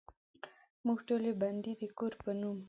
[0.85, 2.57] موږ ټولې بندې دکورونو په نوم،